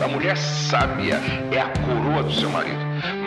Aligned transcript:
A 0.00 0.06
mulher 0.06 0.36
sábia 0.36 1.20
é 1.50 1.60
a 1.60 1.68
coroa 1.84 2.22
do 2.22 2.32
seu 2.32 2.48
marido. 2.50 2.78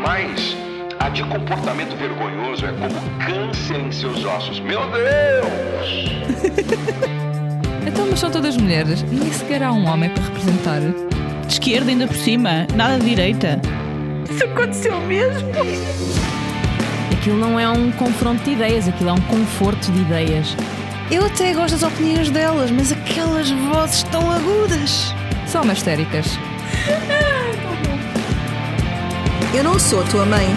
Mas 0.02 0.56
a 1.00 1.10
de 1.10 1.22
comportamento 1.24 1.98
vergonhoso 1.98 2.66
é 2.66 2.72
como 2.72 2.96
câncer 3.26 3.80
em 3.80 3.92
seus 3.92 4.24
ossos. 4.24 4.60
Meu 4.62 4.80
Deus! 4.90 6.12
então, 7.86 8.08
mas 8.10 8.20
são 8.20 8.32
todas 8.32 8.56
mulheres. 8.56 9.04
Nem 9.04 9.32
sequer 9.34 9.64
há 9.64 9.72
um 9.74 9.86
homem 9.86 10.10
para 10.12 10.24
representar. 10.24 10.80
De 11.46 11.54
esquerda 11.54 11.92
ainda 11.92 12.08
por 12.08 12.16
cima, 12.16 12.66
nada 12.74 12.98
de 13.00 13.10
direita. 13.10 13.60
Isso 14.30 14.46
aconteceu 14.46 14.98
mesmo? 15.02 15.50
Aquilo 17.12 17.38
não 17.38 17.60
é 17.60 17.68
um 17.70 17.92
confronto 17.92 18.42
de 18.44 18.52
ideias, 18.52 18.88
aquilo 18.88 19.10
é 19.10 19.14
um 19.14 19.22
conforto 19.22 19.92
de 19.92 20.00
ideias. 20.00 20.56
Eu 21.12 21.26
até 21.26 21.54
gosto 21.54 21.74
das 21.74 21.84
opiniões 21.84 22.30
delas, 22.30 22.72
mas 22.72 22.94
aquelas 22.94 23.52
vozes 23.52 24.04
tão 24.04 24.32
agudas. 24.32 25.14
São 25.46 25.70
histéricas. 25.70 26.40
Eu 29.58 29.64
não 29.64 29.80
sou 29.80 30.04
tua 30.10 30.26
mãe. 30.26 30.48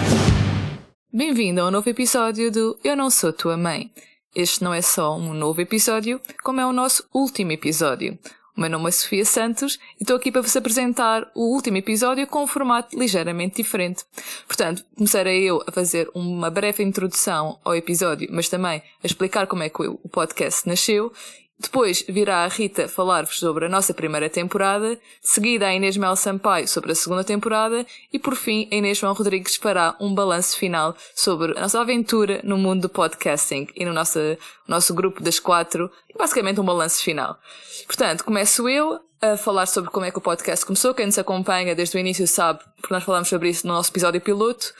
Bem-vindo 1.11 1.61
ao 1.61 1.71
novo 1.71 1.89
episódio 1.89 2.51
do 2.51 2.77
Eu 2.83 2.95
Não 2.95 3.09
Sou 3.09 3.31
Tua 3.31 3.57
Mãe. 3.57 3.91
Este 4.35 4.63
não 4.63 4.73
é 4.73 4.81
só 4.81 5.15
um 5.15 5.33
novo 5.33 5.61
episódio, 5.61 6.19
como 6.43 6.59
é 6.59 6.65
o 6.65 6.73
nosso 6.73 7.07
último 7.13 7.51
episódio. 7.51 8.17
O 8.57 8.61
meu 8.61 8.69
nome 8.69 8.87
é 8.87 8.91
Sofia 8.91 9.25
Santos 9.25 9.77
e 9.99 10.03
estou 10.03 10.15
aqui 10.15 10.31
para 10.31 10.41
vos 10.41 10.55
apresentar 10.55 11.29
o 11.35 11.53
último 11.53 11.77
episódio 11.77 12.25
com 12.25 12.43
um 12.43 12.47
formato 12.47 12.97
ligeiramente 12.97 13.57
diferente. 13.57 14.05
Portanto, 14.47 14.83
começarei 14.95 15.43
eu 15.43 15.61
a 15.67 15.71
fazer 15.71 16.09
uma 16.13 16.49
breve 16.49 16.81
introdução 16.81 17.59
ao 17.65 17.75
episódio, 17.75 18.29
mas 18.31 18.47
também 18.47 18.81
a 19.03 19.05
explicar 19.05 19.45
como 19.47 19.63
é 19.63 19.69
que 19.69 19.85
o 19.85 20.09
podcast 20.09 20.67
nasceu 20.67 21.11
depois 21.57 22.03
virá 22.07 22.43
a 22.43 22.47
Rita 22.47 22.87
falar-vos 22.87 23.39
sobre 23.39 23.65
a 23.65 23.69
nossa 23.69 23.93
primeira 23.93 24.29
temporada, 24.29 24.99
seguida 25.21 25.67
a 25.67 25.73
Inês 25.73 25.95
Mel 25.95 26.15
Sampaio 26.15 26.67
sobre 26.67 26.91
a 26.91 26.95
segunda 26.95 27.23
temporada 27.23 27.85
e 28.11 28.19
por 28.19 28.35
fim 28.35 28.67
a 28.71 28.75
Inês 28.75 28.97
João 28.97 29.13
Rodrigues 29.13 29.55
fará 29.55 29.95
um 29.99 30.13
balanço 30.13 30.57
final 30.57 30.95
sobre 31.15 31.57
a 31.57 31.61
nossa 31.61 31.79
aventura 31.79 32.41
no 32.43 32.57
mundo 32.57 32.81
do 32.81 32.89
podcasting 32.89 33.67
e 33.73 33.85
no 33.85 33.93
nosso, 33.93 34.19
nosso 34.67 34.93
grupo 34.93 35.23
das 35.23 35.39
quatro, 35.39 35.89
basicamente 36.17 36.59
um 36.59 36.65
balanço 36.65 37.01
final. 37.01 37.39
Portanto, 37.87 38.25
começo 38.25 38.67
eu 38.67 38.99
a 39.33 39.37
falar 39.37 39.65
sobre 39.65 39.89
como 39.89 40.05
é 40.05 40.11
que 40.11 40.17
o 40.17 40.21
podcast 40.21 40.65
começou. 40.65 40.93
Quem 40.93 41.05
nos 41.05 41.17
acompanha 41.17 41.75
desde 41.75 41.97
o 41.97 41.99
início 41.99 42.27
sabe, 42.27 42.59
porque 42.77 42.93
nós 42.93 43.03
falamos 43.03 43.27
sobre 43.27 43.49
isso 43.49 43.65
no 43.67 43.73
nosso 43.73 43.91
episódio 43.91 44.21
piloto. 44.21 44.73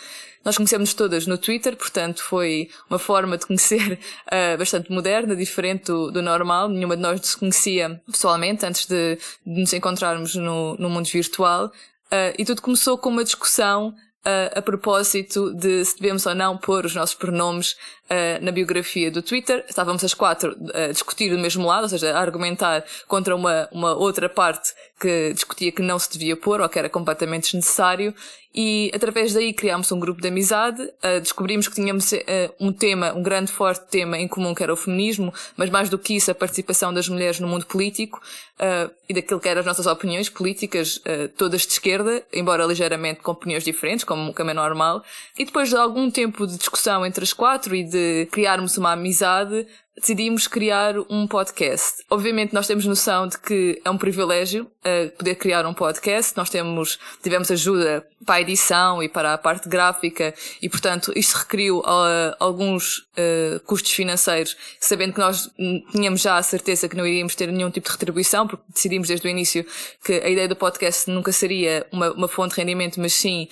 Nós 0.44 0.58
conhecemos 0.58 0.94
todas 0.94 1.26
no 1.26 1.38
Twitter, 1.40 1.76
portanto 1.76 2.24
foi 2.24 2.70
uma 2.88 3.00
forma 3.00 3.36
de 3.38 3.48
conhecer 3.48 4.00
uh, 4.28 4.58
bastante 4.60 4.92
moderna, 4.92 5.36
diferente 5.36 5.86
do, 5.86 6.12
do, 6.12 6.22
normal. 6.22 6.70
Nenhuma 6.70 6.96
de 6.96 7.02
nós 7.02 7.20
nos 7.20 7.36
conhecia 7.36 8.00
pessoalmente 8.06 8.66
antes 8.66 8.86
de, 8.86 9.18
de 9.46 9.62
nos 9.62 9.74
encontrarmos 9.74 10.36
no, 10.36 10.76
no 10.76 10.90
mundo 10.90 11.08
virtual. 11.08 11.66
Uh, 11.66 12.36
e 12.38 12.46
tudo 12.46 12.62
começou 12.62 12.98
com 12.98 13.10
uma 13.10 13.24
discussão 13.24 13.96
uh, 14.26 14.58
a 14.58 14.62
propósito 14.62 15.54
de 15.54 15.86
se 15.86 16.00
devemos 16.00 16.26
ou 16.26 16.34
não 16.34 16.58
pôr 16.58 16.86
os 16.86 16.96
nossos 16.96 17.16
pronomes 17.16 17.74
uh, 18.10 18.44
na 18.44 18.52
biografia 18.52 19.12
do 19.12 19.22
Twitter. 19.22 19.64
Estávamos 19.70 20.04
as 20.04 20.14
quatro 20.14 20.56
a 20.74 20.92
discutir 20.92 21.30
do 21.30 21.38
mesmo 21.38 21.66
lado, 21.66 21.84
ou 21.84 21.90
seja, 21.90 22.14
a 22.14 22.20
argumentar 22.20 22.84
contra 23.08 23.36
uma, 23.36 23.70
uma 23.72 23.94
outra 23.94 24.28
parte 24.28 24.74
que 25.00 25.34
discutia 25.34 25.72
que 25.72 25.82
não 25.82 26.00
se 26.00 26.12
devia 26.12 26.36
pôr 26.36 26.62
ou 26.62 26.70
que 26.70 26.80
era 26.80 26.90
completamente 26.90 27.44
desnecessário. 27.44 28.14
E 28.58 28.90
através 28.96 29.34
daí 29.34 29.54
criámos 29.54 29.92
um 29.92 30.00
grupo 30.00 30.22
de 30.22 30.30
amizade, 30.30 30.82
uh, 30.82 31.20
descobrimos 31.20 31.68
que 31.68 31.76
tínhamos 31.76 32.10
uh, 32.14 32.18
um 32.58 32.72
tema, 32.72 33.12
um 33.14 33.22
grande 33.22 33.52
forte 33.52 33.86
tema 33.90 34.18
em 34.18 34.30
comum 34.30 34.56
que 34.56 34.64
era 34.64 34.72
o 34.72 34.78
feminismo, 34.78 35.34
mas 35.58 35.70
mais 35.70 35.90
do 35.90 36.00
que 36.00 36.16
isso 36.16 36.32
a 36.32 36.36
participação 36.36 36.94
das 36.94 37.10
mulheres 37.10 37.38
no 37.38 37.50
mundo 37.50 37.66
político 37.66 38.22
uh, 38.60 38.90
e 39.08 39.14
daquilo 39.14 39.40
que 39.40 39.48
eram 39.48 39.60
as 39.62 39.66
nossas 39.66 39.86
opiniões 39.86 40.30
políticas, 40.30 41.02
todas 41.38 41.62
de 41.62 41.74
esquerda, 41.74 42.24
embora 42.34 42.66
ligeiramente 42.66 43.22
com 43.22 43.32
opiniões 43.32 43.64
diferentes, 43.64 44.04
como, 44.04 44.34
como 44.34 44.52
é 44.52 44.54
normal. 44.54 45.04
E 45.38 45.46
depois 45.46 45.70
de 45.70 45.76
algum 45.76 46.10
tempo 46.10 46.48
de 46.48 46.58
discussão 46.58 47.06
entre 47.06 47.24
as 47.24 47.34
quatro 47.34 47.76
e 47.76 47.84
de 47.84 48.28
criarmos 48.32 48.78
uma 48.78 48.94
amizade, 48.94 49.68
decidimos 49.98 50.48
criar 50.48 50.96
um 51.10 51.26
podcast. 51.26 52.04
Obviamente 52.10 52.54
nós 52.54 52.68
temos 52.68 52.86
noção 52.86 53.28
de 53.28 53.40
que 53.40 53.82
é 53.84 53.90
um 53.90 53.98
privilégio 53.98 54.64
uh, 54.64 55.10
poder 55.18 55.36
criar 55.36 55.66
um 55.66 55.74
podcast. 55.74 56.36
Nós 56.36 56.50
temos, 56.50 57.00
tivemos 57.24 57.50
ajuda 57.50 58.06
para 58.26 58.36
a 58.36 58.42
edição 58.42 59.02
e 59.02 59.08
para 59.08 59.34
a 59.34 59.38
parte 59.38 59.70
gráfica 59.70 60.34
e, 60.62 60.68
portanto, 60.68 61.14
isto 61.16 61.36
requeriu 61.36 61.80
uh, 61.80 62.36
alguns 62.40 63.00
uh, 63.00 63.60
custos 63.66 63.92
financeiros, 63.92 64.58
sabendo 64.80 65.14
que 65.14 65.20
nós 65.20 65.50
tínhamos 65.92 66.22
já 66.22 66.38
a 66.38 66.44
certeza 66.44 66.90
que 66.90 66.96
não 66.96 67.06
iríamos 67.06 67.36
ter 67.36 67.52
nenhum 67.52 67.70
tipo 67.70 67.88
de 67.88 67.94
retribuição, 67.94 68.48
porque 68.48 68.64
decidimos 68.68 69.08
desde 69.08 69.26
o 69.26 69.30
início 69.30 69.66
que 70.04 70.14
a 70.14 70.30
ideia 70.30 70.48
do 70.48 70.56
podcast 70.56 71.10
nunca 71.10 71.32
seria 71.32 71.86
uma, 71.92 72.12
uma 72.12 72.28
fonte 72.28 72.56
de 72.56 72.62
rendimento, 72.62 73.00
mas 73.00 73.14
sim 73.14 73.48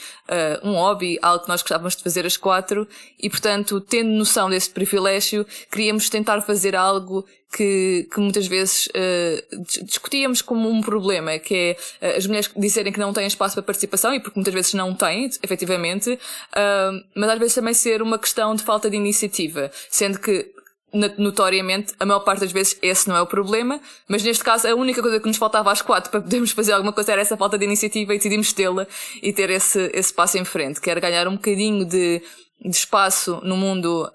um 0.64 0.74
hobby, 0.74 1.20
algo 1.22 1.44
que 1.44 1.50
nós 1.50 1.62
gostávamos 1.62 1.96
de 1.96 2.04
fazer 2.04 2.26
às 2.26 2.36
quatro 2.36 2.88
e, 3.20 3.30
portanto, 3.30 3.80
tendo 3.80 4.10
noção 4.10 4.50
desse 4.50 4.70
privilégio, 4.70 5.46
queríamos 5.72 6.10
tentar 6.10 6.33
tentar 6.34 6.42
fazer 6.42 6.76
algo 6.76 7.26
que, 7.56 8.08
que 8.12 8.20
muitas 8.20 8.48
vezes 8.48 8.88
uh, 8.88 9.84
discutíamos 9.86 10.42
como 10.42 10.70
um 10.70 10.82
problema, 10.82 11.38
que 11.38 11.78
é 12.02 12.08
uh, 12.08 12.18
as 12.18 12.26
mulheres 12.26 12.50
dizerem 12.56 12.92
que 12.92 13.00
não 13.00 13.14
têm 13.14 13.28
espaço 13.28 13.54
para 13.54 13.64
participação, 13.64 14.14
e 14.14 14.20
porque 14.20 14.38
muitas 14.40 14.54
vezes 14.54 14.74
não 14.74 14.94
têm, 14.94 15.30
efetivamente, 15.42 16.12
uh, 16.12 17.04
mas 17.16 17.30
às 17.30 17.40
vezes 17.40 17.56
também 17.56 17.74
ser 17.74 18.02
uma 18.02 18.18
questão 18.18 18.56
de 18.56 18.64
falta 18.64 18.90
de 18.90 18.96
iniciativa, 18.96 19.72
sendo 19.90 20.20
que 20.20 20.52
notoriamente, 21.18 21.92
a 22.00 22.06
maior 22.06 22.20
parte 22.20 22.42
das 22.42 22.52
vezes 22.52 22.78
esse 22.80 23.10
não 23.10 23.18
é 23.18 23.22
o 23.22 23.26
problema, 23.26 23.82
mas 24.08 24.22
neste 24.22 24.44
caso 24.44 24.68
a 24.68 24.76
única 24.76 25.02
coisa 25.02 25.20
que 25.20 25.28
nos 25.28 25.38
faltava 25.38 25.72
às 25.72 25.82
quatro 25.82 26.12
para 26.12 26.22
podermos 26.22 26.52
fazer 26.52 26.72
alguma 26.72 26.94
coisa 26.94 27.14
era 27.14 27.22
essa 27.22 27.36
falta 27.36 27.58
de 27.58 27.66
iniciativa 27.66 28.14
e 28.14 28.18
decidimos 28.18 28.54
tê-la 28.54 28.86
e 29.20 29.34
ter 29.34 29.50
esse, 29.50 29.90
esse 29.92 30.14
passo 30.14 30.38
em 30.38 30.46
frente, 30.46 30.80
que 30.80 30.92
era 30.92 31.00
ganhar 31.00 31.28
um 31.28 31.34
bocadinho 31.34 31.84
de, 31.84 32.22
de 32.62 32.70
espaço 32.70 33.42
no 33.44 33.58
mundo 33.58 34.08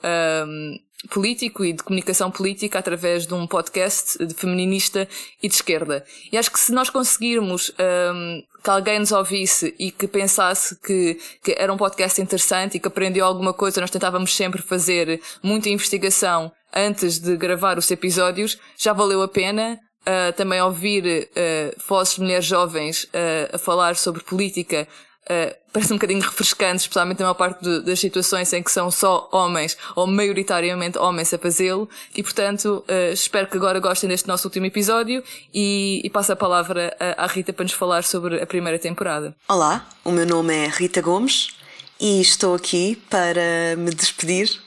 um, 0.46 0.78
político 1.10 1.64
e 1.64 1.72
de 1.72 1.82
comunicação 1.82 2.30
política 2.30 2.78
através 2.78 3.26
de 3.26 3.32
um 3.32 3.46
podcast 3.46 4.24
de 4.24 4.34
feminista 4.34 5.08
e 5.42 5.48
de 5.48 5.54
esquerda. 5.54 6.04
E 6.32 6.36
acho 6.36 6.50
que 6.50 6.58
se 6.58 6.72
nós 6.72 6.90
conseguirmos 6.90 7.70
um, 7.70 8.42
que 8.62 8.70
alguém 8.70 8.98
nos 8.98 9.12
ouvisse 9.12 9.74
e 9.78 9.92
que 9.92 10.08
pensasse 10.08 10.76
que, 10.80 11.20
que 11.42 11.54
era 11.56 11.72
um 11.72 11.76
podcast 11.76 12.20
interessante 12.20 12.76
e 12.76 12.80
que 12.80 12.88
aprendeu 12.88 13.24
alguma 13.24 13.52
coisa, 13.52 13.80
nós 13.80 13.90
tentávamos 13.90 14.34
sempre 14.34 14.60
fazer 14.60 15.20
muita 15.42 15.68
investigação 15.68 16.50
antes 16.74 17.18
de 17.18 17.36
gravar 17.36 17.78
os 17.78 17.90
episódios, 17.90 18.58
já 18.76 18.92
valeu 18.92 19.22
a 19.22 19.28
pena. 19.28 19.78
Uh, 20.00 20.32
também 20.32 20.58
ouvir 20.62 21.28
uh, 21.32 21.82
vozes 21.86 22.14
de 22.14 22.22
mulheres 22.22 22.46
jovens 22.46 23.04
uh, 23.04 23.54
a 23.54 23.58
falar 23.58 23.94
sobre 23.94 24.22
política 24.22 24.88
uh, 25.28 25.54
parece 25.72 25.92
um 25.92 25.96
bocadinho 25.96 26.20
refrescante, 26.20 26.82
especialmente 26.82 27.18
na 27.18 27.26
maior 27.26 27.34
parte 27.34 27.62
de, 27.62 27.80
das 27.82 28.00
situações 28.00 28.52
em 28.52 28.62
que 28.62 28.70
são 28.70 28.90
só 28.90 29.28
homens, 29.32 29.76
ou 29.94 30.06
maioritariamente 30.06 30.98
homens 30.98 31.32
a 31.32 31.38
fazê-lo, 31.38 31.88
e 32.14 32.22
portanto 32.22 32.84
uh, 32.88 33.12
espero 33.12 33.46
que 33.46 33.56
agora 33.56 33.78
gostem 33.80 34.08
deste 34.08 34.26
nosso 34.26 34.48
último 34.48 34.66
episódio 34.66 35.22
e, 35.52 36.00
e 36.04 36.10
passo 36.10 36.32
a 36.32 36.36
palavra 36.36 36.96
à 37.16 37.26
Rita 37.26 37.52
para 37.52 37.64
nos 37.64 37.72
falar 37.72 38.04
sobre 38.04 38.40
a 38.40 38.46
primeira 38.46 38.78
temporada. 38.78 39.34
Olá, 39.48 39.88
o 40.04 40.10
meu 40.10 40.26
nome 40.26 40.54
é 40.54 40.68
Rita 40.68 41.00
Gomes 41.00 41.56
e 42.00 42.20
estou 42.20 42.54
aqui 42.54 42.96
para 43.10 43.76
me 43.76 43.90
despedir 43.90 44.60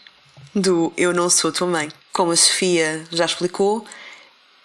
do 0.54 0.92
Eu 0.98 1.14
Não 1.14 1.30
Sou 1.30 1.52
Tua 1.52 1.68
Mãe. 1.68 1.92
Como 2.12 2.32
a 2.32 2.36
Sofia 2.36 3.06
já 3.10 3.26
explicou, 3.26 3.86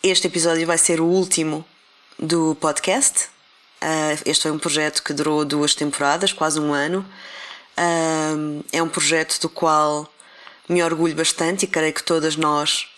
este 0.03 0.27
episódio 0.27 0.67
vai 0.67 0.79
ser 0.79 1.01
o 1.01 1.05
último 1.05 1.65
do 2.19 2.57
podcast 2.57 3.29
Uh, 3.87 4.21
este 4.27 4.43
foi 4.43 4.51
um 4.51 4.59
projeto 4.59 5.01
que 5.01 5.13
durou 5.13 5.45
duas 5.45 5.73
temporadas, 5.73 6.33
quase 6.33 6.59
um 6.59 6.75
ano. 6.75 7.07
Uh, 7.79 8.65
é 8.73 8.83
um 8.83 8.89
projeto 8.89 9.41
do 9.41 9.49
qual 9.49 10.13
me 10.69 10.83
orgulho 10.83 11.15
bastante 11.15 11.65
e 11.65 11.69
creio 11.69 11.93
que 11.93 12.03
todas 12.03 12.35
nós 12.35 12.89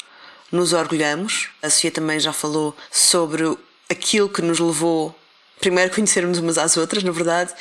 nos 0.51 0.73
orgulhamos. 0.73 1.51
A 1.63 1.69
Sofia 1.69 1.91
também 1.91 2.19
já 2.19 2.33
falou 2.33 2.75
sobre 2.91 3.55
aquilo 3.91 4.31
que 4.31 4.41
nos 4.41 4.59
levou 4.59 5.15
primeiro 5.61 5.95
conhecermos 5.95 6.39
umas 6.39 6.57
às 6.57 6.79
outras, 6.79 7.03
na 7.03 7.11
verdade, 7.11 7.53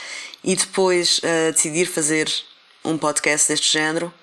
e 0.41 0.55
depois 0.55 1.17
uh, 1.17 1.51
decidir 1.51 1.85
fazer 1.85 2.31
um 2.85 2.97
podcast 2.97 3.49
deste 3.49 3.69
género. 3.69 4.13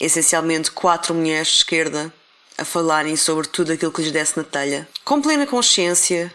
Essencialmente, 0.00 0.72
quatro 0.72 1.14
mulheres 1.14 1.48
de 1.48 1.56
esquerda 1.58 2.12
a 2.58 2.64
falarem 2.64 3.14
sobre 3.14 3.46
tudo 3.46 3.72
aquilo 3.72 3.92
que 3.92 4.02
lhes 4.02 4.10
desse 4.10 4.36
na 4.36 4.42
telha. 4.42 4.88
Com 5.04 5.22
plena 5.22 5.46
consciência, 5.46 6.32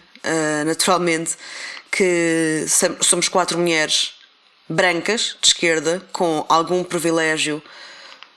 naturalmente, 0.65 1.35
que 1.95 2.65
somos 2.99 3.29
quatro 3.29 3.57
mulheres 3.57 4.15
brancas, 4.67 5.37
de 5.39 5.47
esquerda, 5.47 6.05
com 6.11 6.45
algum 6.49 6.83
privilégio 6.83 7.63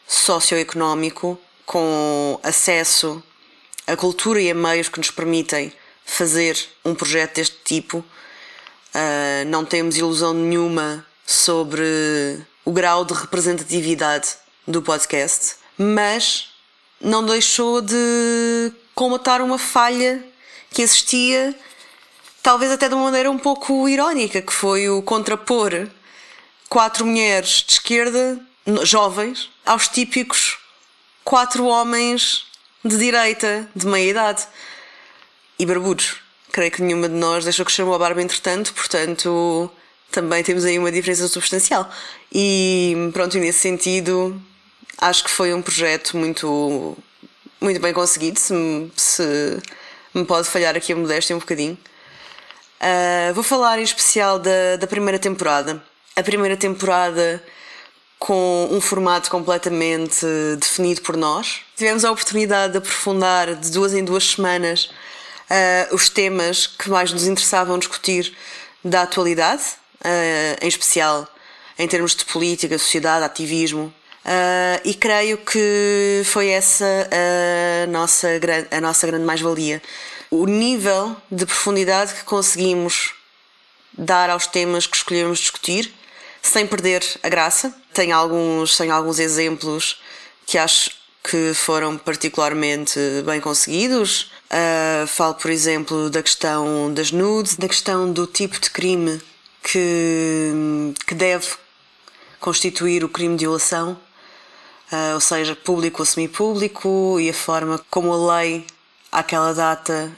socioeconómico, 0.07 1.37
com 1.67 2.39
acesso 2.45 3.21
a 3.85 3.97
cultura 3.97 4.41
e 4.41 4.49
a 4.49 4.55
meios 4.55 4.89
que 4.89 4.99
nos 4.99 5.11
permitem 5.11 5.73
fazer 6.05 6.57
um 6.85 6.95
projeto 6.95 7.35
deste 7.35 7.57
tipo. 7.65 7.99
Uh, 7.99 9.45
não 9.49 9.65
temos 9.65 9.97
ilusão 9.97 10.33
nenhuma 10.33 11.05
sobre 11.27 12.41
o 12.65 12.71
grau 12.71 13.05
de 13.05 13.13
representatividade 13.13 14.37
do 14.69 14.81
podcast, 14.83 15.57
mas 15.77 16.51
não 17.01 17.27
deixou 17.27 17.81
de 17.81 18.73
comatar 18.95 19.43
uma 19.43 19.59
falha 19.59 20.25
que 20.71 20.81
existia 20.81 21.59
talvez 22.43 22.70
até 22.73 22.88
de 22.88 22.94
uma 22.94 23.05
maneira 23.05 23.31
um 23.31 23.38
pouco 23.38 23.88
irónica, 23.88 24.40
que 24.43 24.52
foi 24.52 24.88
o 24.88 25.02
contrapor 25.02 25.88
quatro 26.69 27.05
mulheres 27.06 27.64
de 27.67 27.73
esquerda, 27.75 28.38
jovens, 28.82 29.50
aos 29.64 29.88
típicos 29.88 30.58
quatro 31.25 31.64
homens 31.67 32.44
de 32.85 32.96
direita, 32.96 33.69
de 33.75 33.87
meia 33.87 34.11
idade 34.11 34.46
e 35.58 35.67
barbudos. 35.67 36.17
Creio 36.52 36.70
que 36.70 36.81
nenhuma 36.82 37.08
de 37.08 37.14
nós 37.14 37.44
deixou 37.44 37.64
crescer 37.67 37.82
uma 37.82 37.99
barba 37.99 38.23
entretanto, 38.23 38.73
portanto 38.73 39.70
também 40.11 40.43
temos 40.43 40.64
aí 40.64 40.79
uma 40.79 40.90
diferença 40.90 41.29
substancial. 41.29 41.90
E 42.32 42.94
pronto, 43.12 43.37
nesse 43.38 43.58
sentido 43.61 44.40
acho 44.99 45.25
que 45.25 45.31
foi 45.31 45.52
um 45.52 45.61
projeto 45.62 46.17
muito, 46.17 46.96
muito 47.61 47.79
bem 47.81 47.93
conseguido, 47.93 48.38
se, 48.40 48.52
me- 48.52 48.90
se 48.96 49.23
me 50.14 50.25
pode 50.25 50.49
falhar 50.49 50.75
aqui 50.76 50.93
a 50.93 50.96
modéstia 50.96 51.37
um 51.37 51.38
bocadinho. 51.38 51.76
Uh, 52.81 53.35
vou 53.35 53.43
falar 53.43 53.79
em 53.79 53.83
especial 53.83 54.39
da, 54.39 54.77
da 54.79 54.87
primeira 54.87 55.19
temporada. 55.19 55.83
A 56.15 56.23
primeira 56.23 56.57
temporada 56.57 57.43
com 58.19 58.69
um 58.71 58.81
formato 58.81 59.31
completamente 59.31 60.27
definido 60.59 61.03
por 61.03 61.17
nós. 61.17 61.61
Tivemos 61.77 62.05
a 62.05 62.11
oportunidade 62.11 62.73
de 62.73 62.79
aprofundar 62.79 63.55
de 63.55 63.71
duas 63.71 63.95
em 63.95 64.05
duas 64.05 64.25
semanas 64.31 64.91
uh, 65.49 65.95
os 65.95 66.09
temas 66.09 66.67
que 66.67 66.91
mais 66.91 67.13
nos 67.13 67.27
interessavam 67.27 67.79
discutir 67.79 68.35
da 68.85 69.03
atualidade, 69.03 69.63
uh, 70.05 70.65
em 70.65 70.69
especial 70.69 71.27
em 71.79 71.87
termos 71.87 72.15
de 72.17 72.25
política, 72.25 72.77
sociedade, 72.77 73.25
ativismo. 73.25 73.95
Uh, 74.25 74.81
e 74.85 74.95
creio 74.95 75.39
que 75.39 76.23
foi 76.25 76.49
essa 76.49 76.85
a 77.85 77.87
nossa, 77.87 78.29
a 78.71 78.81
nossa 78.81 79.07
grande 79.07 79.25
mais-valia. 79.25 79.81
O 80.31 80.47
nível 80.47 81.17
de 81.31 81.47
profundidade 81.47 82.15
que 82.15 82.25
conseguimos 82.25 83.15
dar 83.99 84.31
aos 84.31 84.47
temas 84.47 84.87
que 84.87 84.97
escolhemos 84.97 85.39
discutir, 85.39 85.93
sem 86.43 86.67
perder 86.67 87.03
a 87.23 87.29
graça. 87.29 87.75
Tenho 87.93 88.15
alguns, 88.15 88.77
tenho 88.77 88.95
alguns 88.95 89.19
exemplos 89.19 90.01
que 90.47 90.57
acho 90.57 90.91
que 91.23 91.53
foram 91.53 91.99
particularmente 91.99 92.99
bem 93.25 93.41
conseguidos. 93.41 94.31
Uh, 94.51 95.07
falo, 95.07 95.35
por 95.35 95.51
exemplo, 95.51 96.09
da 96.09 96.23
questão 96.23 96.93
das 96.95 97.11
nudes, 97.11 97.57
da 97.57 97.69
questão 97.69 98.11
do 98.11 98.27
tipo 98.27 98.59
de 98.59 98.71
crime 98.71 99.21
que, 99.63 100.95
que 101.07 101.15
deve 101.15 101.49
constituir 102.41 103.05
o 103.05 103.09
crime 103.09 103.37
de 103.37 103.45
violação, 103.45 103.99
uh, 104.91 105.15
ou 105.15 105.21
seja, 105.21 105.55
público 105.55 106.01
ou 106.01 106.07
semipúblico, 106.07 107.19
e 107.21 107.29
a 107.29 107.35
forma 107.35 107.85
como 107.91 108.13
a 108.13 108.39
lei, 108.39 108.65
àquela 109.11 109.53
data, 109.53 110.11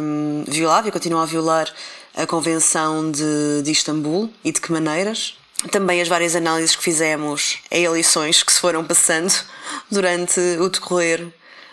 um, 0.00 0.44
violava 0.46 0.88
e 0.88 0.92
continua 0.92 1.22
a 1.22 1.26
violar 1.26 1.72
a 2.16 2.26
Convenção 2.26 3.10
de, 3.10 3.62
de 3.62 3.70
Istambul 3.70 4.32
e 4.44 4.52
de 4.52 4.60
que 4.60 4.72
maneiras. 4.72 5.36
Também 5.70 6.00
as 6.00 6.08
várias 6.08 6.36
análises 6.36 6.76
que 6.76 6.82
fizemos 6.82 7.58
a 7.70 7.76
eleições 7.76 8.42
que 8.42 8.52
se 8.52 8.60
foram 8.60 8.84
passando 8.84 9.32
durante 9.90 10.38
o 10.60 10.68
decorrer 10.68 11.26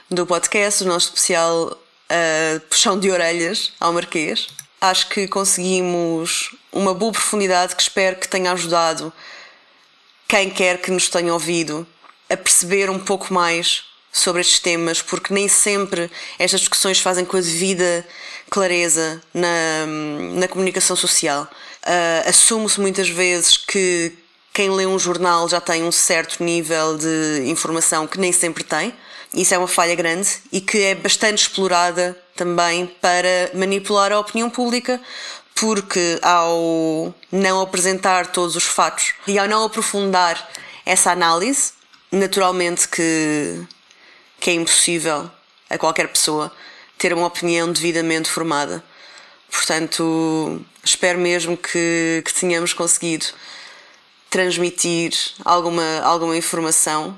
do 0.09 0.25
podcast, 0.25 0.83
o 0.83 0.87
nosso 0.87 1.07
especial 1.07 1.67
uh, 1.71 2.59
puxão 2.69 2.99
de 2.99 3.11
orelhas 3.11 3.73
ao 3.79 3.93
Marquês. 3.93 4.47
Acho 4.79 5.09
que 5.09 5.27
conseguimos 5.27 6.55
uma 6.71 6.93
boa 6.93 7.11
profundidade 7.11 7.75
que 7.75 7.81
espero 7.81 8.15
que 8.15 8.27
tenha 8.27 8.51
ajudado 8.51 9.13
quem 10.27 10.49
quer 10.49 10.81
que 10.81 10.89
nos 10.89 11.09
tenha 11.09 11.33
ouvido 11.33 11.85
a 12.29 12.37
perceber 12.37 12.89
um 12.89 12.97
pouco 12.97 13.33
mais 13.33 13.83
sobre 14.11 14.41
estes 14.41 14.59
temas, 14.59 15.01
porque 15.01 15.33
nem 15.33 15.47
sempre 15.47 16.11
estas 16.37 16.59
discussões 16.59 16.99
fazem 16.99 17.25
com 17.25 17.37
a 17.37 17.41
devida 17.41 18.05
clareza 18.49 19.21
na, 19.33 19.85
na 20.33 20.47
comunicação 20.47 20.95
social. 20.95 21.47
Uh, 21.83 22.29
Assume-se 22.29 22.79
muitas 22.79 23.09
vezes 23.09 23.57
que 23.57 24.13
quem 24.53 24.69
lê 24.69 24.85
um 24.85 24.99
jornal 24.99 25.47
já 25.47 25.61
tem 25.61 25.83
um 25.83 25.91
certo 25.91 26.43
nível 26.43 26.97
de 26.97 27.43
informação 27.45 28.05
que 28.05 28.19
nem 28.19 28.31
sempre 28.31 28.63
tem. 28.63 28.93
Isso 29.33 29.53
é 29.53 29.57
uma 29.57 29.67
falha 29.67 29.95
grande 29.95 30.29
e 30.51 30.59
que 30.59 30.83
é 30.83 30.95
bastante 30.95 31.43
explorada 31.43 32.17
também 32.35 32.85
para 32.85 33.49
manipular 33.53 34.11
a 34.11 34.19
opinião 34.19 34.49
pública, 34.49 34.99
porque 35.55 36.19
ao 36.21 37.15
não 37.31 37.61
apresentar 37.61 38.27
todos 38.27 38.57
os 38.57 38.65
fatos 38.65 39.13
e 39.25 39.39
ao 39.39 39.47
não 39.47 39.63
aprofundar 39.63 40.49
essa 40.85 41.11
análise, 41.11 41.71
naturalmente 42.11 42.89
que, 42.89 43.63
que 44.41 44.49
é 44.49 44.53
impossível 44.53 45.31
a 45.69 45.77
qualquer 45.77 46.07
pessoa 46.09 46.51
ter 46.97 47.13
uma 47.13 47.27
opinião 47.27 47.71
devidamente 47.71 48.29
formada. 48.29 48.83
Portanto, 49.49 50.59
espero 50.83 51.19
mesmo 51.19 51.55
que, 51.55 52.21
que 52.25 52.33
tenhamos 52.33 52.73
conseguido 52.73 53.27
transmitir 54.29 55.13
alguma, 55.45 56.01
alguma 56.01 56.35
informação 56.35 57.17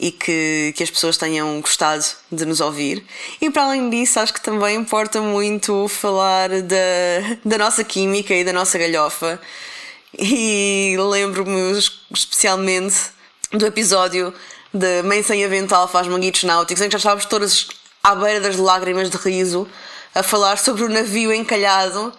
e 0.00 0.10
que, 0.10 0.72
que 0.76 0.82
as 0.82 0.90
pessoas 0.90 1.16
tenham 1.16 1.60
gostado 1.60 2.04
de 2.30 2.44
nos 2.44 2.60
ouvir. 2.60 3.04
E 3.40 3.50
para 3.50 3.64
além 3.64 3.90
disso, 3.90 4.18
acho 4.18 4.32
que 4.32 4.40
também 4.40 4.76
importa 4.76 5.20
muito 5.20 5.86
falar 5.88 6.48
da, 6.62 6.76
da 7.44 7.58
nossa 7.58 7.84
química 7.84 8.34
e 8.34 8.44
da 8.44 8.52
nossa 8.52 8.78
galhofa. 8.78 9.40
E 10.18 10.96
lembro-me 10.98 11.78
especialmente 12.12 12.96
do 13.52 13.66
episódio 13.66 14.32
de 14.72 15.02
Mãe 15.02 15.22
Sem 15.22 15.44
Avental 15.44 15.86
faz 15.86 16.06
manguitos 16.06 16.44
náuticos, 16.44 16.82
em 16.82 16.86
que 16.86 16.92
já 16.92 16.98
estávamos 16.98 17.26
todas 17.26 17.68
à 18.02 18.14
beira 18.14 18.40
das 18.40 18.56
lágrimas 18.56 19.10
de 19.10 19.16
riso 19.16 19.68
a 20.14 20.22
falar 20.22 20.58
sobre 20.58 20.82
o 20.84 20.88
navio 20.88 21.32
encalhado, 21.32 22.12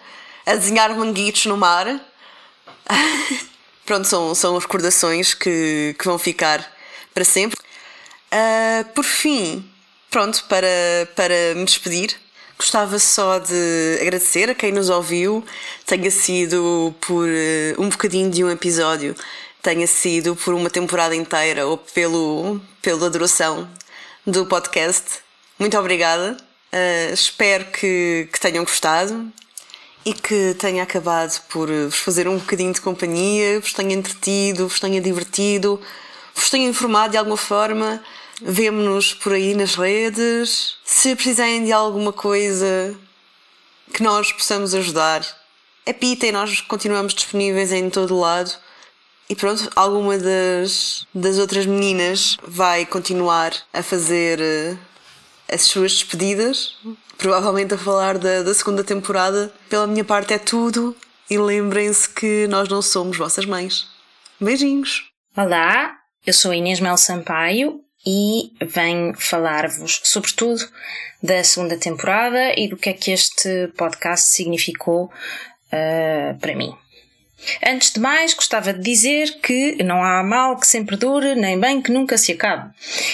a 0.46 0.54
desenhar 0.54 0.94
manguitos 0.96 1.46
no 1.46 1.56
mar. 1.56 1.86
Pronto, 3.84 4.06
são, 4.06 4.34
são 4.34 4.56
recordações 4.56 5.34
que, 5.34 5.94
que 5.98 6.04
vão 6.04 6.18
ficar 6.18 6.66
para 7.12 7.24
sempre. 7.24 7.58
Uh, 8.32 8.84
por 8.94 9.04
fim, 9.04 9.68
pronto, 10.10 10.44
para, 10.48 10.66
para 11.14 11.54
me 11.54 11.64
despedir, 11.64 12.16
gostava 12.58 12.98
só 12.98 13.38
de 13.38 13.98
agradecer 14.00 14.50
a 14.50 14.54
quem 14.54 14.72
nos 14.72 14.88
ouviu, 14.88 15.44
tenha 15.86 16.10
sido 16.10 16.94
por 17.00 17.28
uh, 17.28 17.82
um 17.82 17.88
bocadinho 17.88 18.30
de 18.30 18.42
um 18.42 18.50
episódio, 18.50 19.14
tenha 19.64 19.86
sido 19.86 20.36
por 20.36 20.52
uma 20.52 20.68
temporada 20.68 21.16
inteira 21.16 21.66
ou 21.66 21.78
pelo, 21.78 22.60
pela 22.82 23.08
duração 23.08 23.66
do 24.26 24.44
podcast. 24.44 25.20
Muito 25.58 25.76
obrigada. 25.78 26.36
Uh, 26.70 27.14
espero 27.14 27.64
que, 27.72 28.28
que 28.30 28.38
tenham 28.38 28.62
gostado 28.62 29.32
e 30.04 30.12
que 30.12 30.54
tenha 30.58 30.82
acabado 30.82 31.40
por 31.48 31.70
vos 31.70 31.96
fazer 31.96 32.28
um 32.28 32.36
bocadinho 32.36 32.74
de 32.74 32.80
companhia, 32.82 33.58
vos 33.58 33.72
tenha 33.72 33.94
entretido, 33.94 34.68
vos 34.68 34.78
tenha 34.78 35.00
divertido, 35.00 35.80
vos 36.34 36.50
tenha 36.50 36.68
informado 36.68 37.12
de 37.12 37.16
alguma 37.16 37.38
forma. 37.38 38.04
Vemo-nos 38.42 39.14
por 39.14 39.32
aí 39.32 39.54
nas 39.54 39.76
redes. 39.76 40.76
Se 40.84 41.16
precisarem 41.16 41.64
de 41.64 41.72
alguma 41.72 42.12
coisa 42.12 42.94
que 43.94 44.02
nós 44.02 44.30
possamos 44.30 44.74
ajudar, 44.74 45.24
apitem, 45.86 46.32
nós 46.32 46.60
continuamos 46.60 47.14
disponíveis 47.14 47.72
em 47.72 47.88
todo 47.88 48.18
lado. 48.20 48.62
E 49.28 49.34
pronto, 49.34 49.70
alguma 49.74 50.18
das, 50.18 51.06
das 51.14 51.38
outras 51.38 51.64
meninas 51.64 52.36
vai 52.46 52.84
continuar 52.84 53.52
a 53.72 53.82
fazer 53.82 54.38
uh, 54.38 54.78
as 55.50 55.62
suas 55.62 55.92
despedidas, 55.92 56.76
provavelmente 57.16 57.72
a 57.72 57.78
falar 57.78 58.18
da, 58.18 58.42
da 58.42 58.52
segunda 58.52 58.84
temporada. 58.84 59.50
Pela 59.70 59.86
minha 59.86 60.04
parte 60.04 60.34
é 60.34 60.38
tudo 60.38 60.94
e 61.30 61.38
lembrem-se 61.38 62.08
que 62.08 62.46
nós 62.48 62.68
não 62.68 62.82
somos 62.82 63.16
vossas 63.16 63.46
mães. 63.46 63.86
Beijinhos! 64.38 65.04
Olá, 65.34 65.96
eu 66.26 66.34
sou 66.34 66.52
Inês 66.52 66.78
Mel 66.78 66.98
Sampaio 66.98 67.80
e 68.06 68.52
venho 68.60 69.14
falar-vos, 69.18 70.02
sobretudo, 70.04 70.68
da 71.22 71.42
segunda 71.42 71.78
temporada 71.78 72.52
e 72.58 72.68
do 72.68 72.76
que 72.76 72.90
é 72.90 72.92
que 72.92 73.10
este 73.10 73.68
podcast 73.74 74.28
significou 74.28 75.04
uh, 75.06 76.38
para 76.38 76.54
mim. 76.54 76.76
Antes 77.66 77.92
de 77.92 78.00
mais, 78.00 78.34
gostava 78.34 78.72
de 78.72 78.80
dizer 78.80 79.38
que 79.40 79.82
não 79.82 80.02
há 80.02 80.22
mal 80.22 80.56
que 80.58 80.66
sempre 80.66 80.96
dure, 80.96 81.34
nem 81.34 81.58
bem 81.58 81.80
que 81.80 81.92
nunca 81.92 82.16
se 82.16 82.32
acabe. 82.32 82.70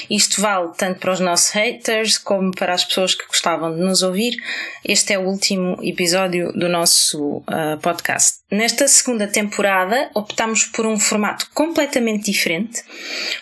Isto 0.08 0.40
vale 0.40 0.70
tanto 0.76 1.00
para 1.00 1.12
os 1.12 1.20
nossos 1.20 1.50
haters 1.50 2.18
como 2.18 2.54
para 2.54 2.74
as 2.74 2.84
pessoas 2.84 3.14
que 3.14 3.26
gostavam 3.26 3.74
de 3.74 3.80
nos 3.80 4.02
ouvir. 4.02 4.36
Este 4.84 5.12
é 5.12 5.18
o 5.18 5.22
último 5.22 5.78
episódio 5.82 6.52
do 6.52 6.68
nosso 6.68 7.38
uh, 7.38 7.78
podcast. 7.80 8.40
Nesta 8.50 8.88
segunda 8.88 9.26
temporada, 9.26 10.10
optamos 10.14 10.64
por 10.64 10.86
um 10.86 10.98
formato 10.98 11.48
completamente 11.54 12.30
diferente, 12.30 12.82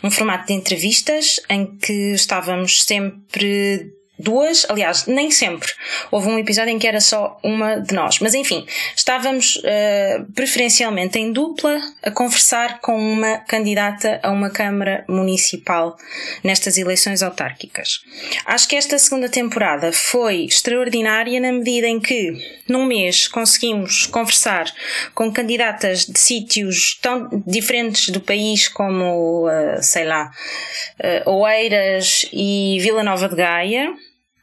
um 0.03 0.11
formato 0.11 0.49
de 0.49 0.53
entrevistas 0.53 1.41
em 1.49 1.67
que 1.79 2.13
estávamos 2.13 2.85
sempre 2.85 3.98
duas, 4.19 4.67
aliás, 4.69 5.07
nem 5.07 5.31
sempre. 5.31 5.71
Houve 6.11 6.29
um 6.29 6.39
episódio 6.39 6.71
em 6.71 6.79
que 6.79 6.87
era 6.87 7.01
só 7.01 7.39
uma 7.43 7.77
de 7.77 7.95
nós. 7.95 8.19
Mas 8.19 8.35
enfim, 8.35 8.67
estávamos 8.97 9.57
uh, 9.57 10.33
preferencialmente 10.35 11.19
em 11.19 11.33
dupla 11.33 11.81
a 12.03 12.11
conversar 12.11 12.81
com 12.81 12.99
uma 12.99 13.39
candidata 13.39 14.19
a 14.23 14.31
uma 14.31 14.51
Câmara 14.51 15.05
Municipal 15.09 15.97
nestas 16.43 16.77
eleições 16.77 17.23
autárquicas. 17.23 18.01
Acho 18.45 18.69
que 18.69 18.77
esta 18.77 18.99
segunda 18.99 19.29
temporada 19.29 19.93
foi 19.93 20.45
extraordinária 20.45 21.41
na 21.41 21.53
medida 21.53 21.87
em 21.87 22.01
que, 22.01 22.33
num 22.69 22.85
mês, 22.85 23.29
conseguimos 23.29 24.07
conversar 24.07 24.67
com 25.15 25.33
candidatas 25.33 26.07
de 26.07 26.19
sítios 26.19 26.99
tão 27.01 27.29
diferentes 27.47 28.09
do 28.09 28.21
país 28.21 28.69
como, 28.69 29.47
uh, 29.47 29.83
sei 29.83 30.05
lá, 30.05 30.31
uh, 31.25 31.31
Oeiras 31.31 32.29
e 32.33 32.79
Vila 32.81 33.03
Nova 33.03 33.29
de 33.29 33.37
Gaia 33.37 33.95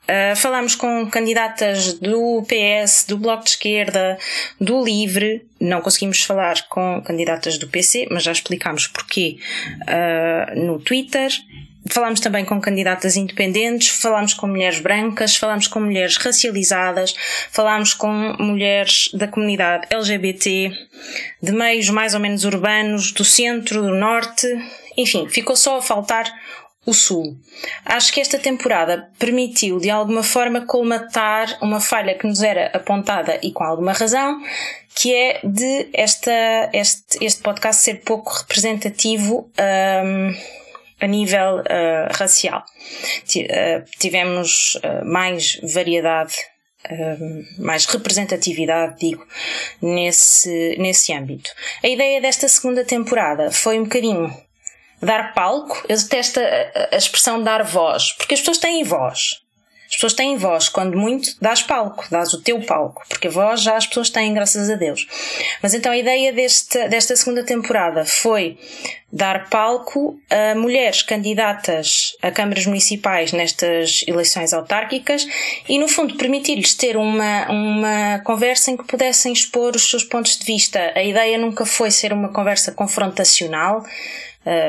Uh, 0.06 0.36
falámos 0.36 0.76
com 0.76 1.10
candidatas 1.10 1.94
do 1.94 2.44
PS, 2.44 3.06
do 3.08 3.18
Bloco 3.18 3.44
de 3.44 3.52
Esquerda, 3.52 4.18
do 4.62 4.84
Livre. 4.84 5.44
Não 5.60 5.82
conseguimos 5.82 6.24
falar 6.24 6.68
com 6.70 7.02
candidatas 7.02 7.58
do 7.58 7.68
PC, 7.68 8.08
mas 8.12 8.24
já 8.24 8.32
explicámos 8.32 8.88
porquê 8.88 9.38
uh, 9.82 10.60
no 10.60 10.80
Twitter. 10.80 11.32
Falámos 11.88 12.20
também 12.20 12.44
com 12.44 12.60
candidatas 12.60 13.16
independentes, 13.16 13.90
falámos 13.90 14.34
com 14.34 14.48
mulheres 14.48 14.80
brancas, 14.80 15.36
falámos 15.36 15.68
com 15.68 15.80
mulheres 15.80 16.18
racializadas, 16.18 17.14
falámos 17.52 17.94
com 17.94 18.36
mulheres 18.40 19.10
da 19.14 19.28
comunidade 19.28 19.86
LGBT, 19.92 20.72
de 21.42 21.52
meios 21.52 21.90
mais 21.90 22.16
ou 22.16 22.20
menos 22.20 22.44
urbanos, 22.44 23.12
do 23.12 23.24
centro, 23.24 23.84
do 23.84 23.94
norte. 23.94 24.48
Enfim, 24.98 25.30
ficou 25.30 25.56
só 25.56 25.78
a 25.78 25.82
faltar 25.82 26.26
o 26.86 26.94
Sul. 26.94 27.38
Acho 27.84 28.14
que 28.14 28.22
esta 28.22 28.38
temporada 28.38 29.10
permitiu, 29.18 29.80
de 29.80 29.90
alguma 29.90 30.22
forma, 30.22 30.66
colmatar 30.66 31.58
uma 31.62 31.80
falha 31.80 32.14
que 32.16 32.28
nos 32.28 32.44
era 32.44 32.68
apontada 32.74 33.40
e 33.42 33.52
com 33.52 33.64
alguma 33.64 33.94
razão, 33.94 34.42
que 34.94 35.14
é 35.14 35.40
de 35.44 35.90
esta, 35.94 36.70
este, 36.72 37.24
este 37.24 37.42
podcast 37.42 37.84
ser 37.84 38.02
pouco 38.02 38.32
representativo 38.32 39.50
um, 39.60 40.36
a 41.02 41.08
nível 41.08 41.58
uh, 41.60 42.12
racial. 42.12 42.64
Uh, 43.36 43.84
tivemos 44.00 44.76
uh, 44.76 45.06
mais 45.06 45.60
variedade 45.64 46.36
mais 47.58 47.86
representatividade, 47.86 49.00
digo, 49.00 49.26
nesse, 49.82 50.76
nesse 50.78 51.12
âmbito. 51.14 51.50
A 51.84 51.88
ideia 51.88 52.22
desta 52.22 52.48
segunda 52.48 52.86
temporada 52.86 53.50
foi 53.52 53.80
um 53.80 53.86
bocadinho 53.86 54.32
dar 55.02 55.34
palco, 55.34 55.84
eu 55.88 55.98
detesto 55.98 56.40
a, 56.40 56.96
a 56.96 56.98
expressão 56.98 57.42
dar 57.42 57.64
voz, 57.64 58.12
porque 58.14 58.34
as 58.34 58.40
pessoas 58.40 58.58
têm 58.58 58.84
voz. 58.84 59.46
As 59.88 59.96
pessoas 59.96 60.14
têm 60.14 60.36
voz, 60.36 60.68
quando 60.68 60.98
muito 60.98 61.30
dás 61.40 61.62
palco, 61.62 62.06
dás 62.10 62.34
o 62.34 62.42
teu 62.42 62.60
palco, 62.62 63.04
porque 63.08 63.28
a 63.28 63.32
voz 63.32 63.62
já 63.62 63.78
as 63.78 63.86
pessoas 63.86 64.10
têm, 64.10 64.34
graças 64.34 64.70
a 64.70 64.76
Deus. 64.76 65.08
Mas 65.62 65.74
então 65.74 65.92
a 65.92 65.98
ideia 65.98 66.34
deste, 66.34 66.88
desta 66.90 67.16
segunda 67.16 67.44
temporada 67.44 68.04
foi 68.04 68.58
dar 69.14 69.48
palco 69.50 70.20
a 70.30 70.56
mulheres 70.56 71.02
candidatas 71.02 72.18
a 72.22 72.32
câmaras 72.32 72.66
municipais 72.66 73.32
nestas 73.32 74.04
eleições 74.08 74.54
autárquicas 74.54 75.26
e, 75.70 75.78
no 75.78 75.88
fundo, 75.88 76.18
permitir-lhes 76.18 76.74
ter 76.74 76.98
uma, 76.98 77.50
uma 77.50 78.20
conversa 78.26 78.72
em 78.72 78.78
que 78.78 78.84
pudessem 78.84 79.32
expor 79.32 79.76
os 79.76 79.90
seus 79.90 80.04
pontos 80.04 80.38
de 80.38 80.46
vista. 80.46 80.92
A 80.96 81.04
ideia 81.04 81.38
nunca 81.38 81.66
foi 81.66 81.92
ser 81.92 82.12
uma 82.12 82.30
conversa 82.30 82.72
confrontacional, 82.72 83.86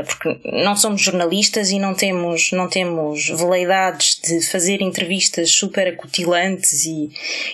porque 0.05 0.41
não 0.45 0.75
somos 0.75 1.03
jornalistas 1.03 1.71
e 1.71 1.79
não 1.79 1.95
temos, 1.95 2.51
não 2.53 2.69
temos 2.69 3.29
veleidades 3.29 4.19
de 4.21 4.41
fazer 4.47 4.81
entrevistas 4.81 5.51
super 5.51 5.87
acutilantes 5.89 6.87
e, 6.87 7.11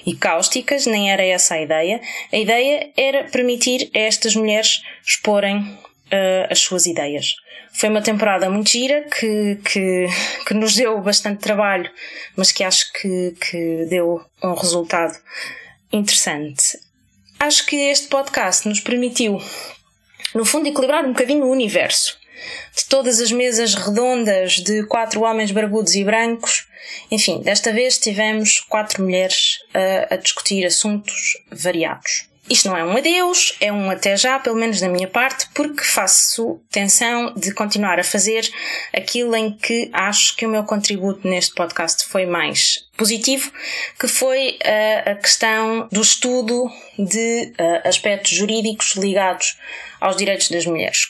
e 0.06 0.14
cáusticas, 0.14 0.86
nem 0.86 1.10
era 1.10 1.24
essa 1.24 1.54
a 1.54 1.62
ideia. 1.62 2.00
A 2.32 2.36
ideia 2.36 2.90
era 2.96 3.24
permitir 3.24 3.90
a 3.94 3.98
estas 3.98 4.36
mulheres 4.36 4.82
exporem 5.04 5.58
uh, 5.58 6.46
as 6.48 6.60
suas 6.60 6.86
ideias. 6.86 7.34
Foi 7.72 7.88
uma 7.88 8.02
temporada 8.02 8.48
muito 8.50 8.70
gira 8.70 9.02
que, 9.02 9.58
que, 9.64 10.06
que 10.46 10.54
nos 10.54 10.76
deu 10.76 11.00
bastante 11.00 11.40
trabalho, 11.40 11.90
mas 12.36 12.52
que 12.52 12.62
acho 12.62 12.92
que, 12.92 13.34
que 13.40 13.86
deu 13.88 14.20
um 14.44 14.54
resultado 14.54 15.18
interessante. 15.90 16.78
Acho 17.40 17.66
que 17.66 17.76
este 17.76 18.08
podcast 18.08 18.68
nos 18.68 18.78
permitiu 18.78 19.40
no 20.34 20.44
fundo, 20.44 20.68
equilibrar 20.68 21.04
um 21.04 21.12
bocadinho 21.12 21.46
o 21.46 21.50
universo. 21.50 22.18
De 22.76 22.84
todas 22.86 23.20
as 23.20 23.30
mesas 23.30 23.74
redondas 23.74 24.54
de 24.54 24.84
quatro 24.86 25.22
homens 25.22 25.52
barbudos 25.52 25.94
e 25.94 26.02
brancos, 26.02 26.66
enfim, 27.10 27.40
desta 27.40 27.72
vez 27.72 27.98
tivemos 27.98 28.60
quatro 28.60 29.02
mulheres 29.02 29.58
a, 29.72 30.14
a 30.14 30.16
discutir 30.16 30.66
assuntos 30.66 31.38
variados. 31.50 32.31
Isto 32.50 32.68
não 32.68 32.76
é 32.76 32.84
um 32.84 32.96
adeus, 32.96 33.56
é 33.60 33.72
um 33.72 33.88
até 33.88 34.16
já, 34.16 34.38
pelo 34.38 34.56
menos 34.56 34.80
da 34.80 34.88
minha 34.88 35.06
parte, 35.06 35.48
porque 35.54 35.84
faço 35.84 36.60
tensão 36.70 37.32
de 37.34 37.54
continuar 37.54 38.00
a 38.00 38.04
fazer 38.04 38.48
aquilo 38.92 39.36
em 39.36 39.52
que 39.56 39.88
acho 39.92 40.36
que 40.36 40.44
o 40.44 40.48
meu 40.48 40.64
contributo 40.64 41.26
neste 41.26 41.54
podcast 41.54 42.04
foi 42.06 42.26
mais 42.26 42.80
positivo, 42.96 43.52
que 43.98 44.08
foi 44.08 44.58
uh, 44.60 45.10
a 45.10 45.14
questão 45.14 45.88
do 45.90 46.00
estudo 46.00 46.68
de 46.98 47.52
uh, 47.58 47.88
aspectos 47.88 48.32
jurídicos 48.32 48.96
ligados 48.96 49.56
aos 50.00 50.16
direitos 50.16 50.50
das 50.50 50.66
mulheres. 50.66 51.06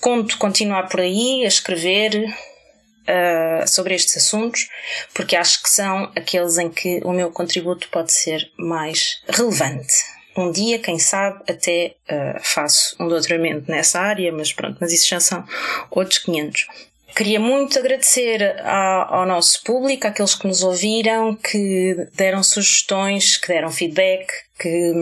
Conto 0.00 0.36
continuar 0.38 0.88
por 0.88 1.00
aí 1.00 1.44
a 1.44 1.48
escrever 1.48 2.26
uh, 2.26 3.68
sobre 3.68 3.94
estes 3.94 4.16
assuntos, 4.16 4.68
porque 5.14 5.36
acho 5.36 5.62
que 5.62 5.70
são 5.70 6.10
aqueles 6.16 6.58
em 6.58 6.68
que 6.68 7.00
o 7.04 7.12
meu 7.12 7.30
contributo 7.30 7.88
pode 7.90 8.12
ser 8.12 8.50
mais 8.58 9.22
relevante. 9.28 10.13
Um 10.36 10.50
dia, 10.50 10.78
quem 10.78 10.98
sabe, 10.98 11.40
até 11.48 11.94
uh, 12.10 12.40
faço 12.42 12.96
um 12.98 13.08
doutoramento 13.08 13.70
nessa 13.70 14.00
área, 14.00 14.32
mas 14.32 14.52
pronto, 14.52 14.76
mas 14.80 14.92
isso 14.92 15.08
já 15.08 15.20
são 15.20 15.44
outros 15.90 16.18
500. 16.18 16.66
Queria 17.14 17.38
muito 17.38 17.78
agradecer 17.78 18.60
ao, 18.64 19.14
ao 19.14 19.26
nosso 19.26 19.62
público, 19.62 20.08
àqueles 20.08 20.34
que 20.34 20.48
nos 20.48 20.64
ouviram, 20.64 21.36
que 21.36 22.08
deram 22.14 22.42
sugestões, 22.42 23.36
que 23.36 23.46
deram 23.46 23.70
feedback, 23.70 24.26
que, 24.58 24.92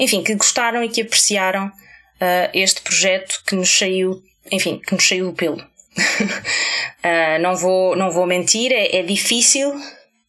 enfim, 0.00 0.24
que 0.24 0.34
gostaram 0.34 0.82
e 0.82 0.88
que 0.88 1.02
apreciaram 1.02 1.66
uh, 1.66 2.50
este 2.52 2.80
projeto 2.80 3.42
que 3.46 3.54
nos 3.54 3.70
saiu, 3.78 4.20
enfim, 4.50 4.80
que 4.84 4.92
nos 4.92 5.06
saiu 5.06 5.26
do 5.26 5.32
pelo. 5.32 5.58
uh, 5.58 7.38
não, 7.40 7.54
vou, 7.54 7.94
não 7.94 8.10
vou 8.10 8.26
mentir, 8.26 8.72
é, 8.72 8.96
é 8.96 9.02
difícil 9.04 9.72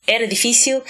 era 0.07 0.27
difícil 0.27 0.81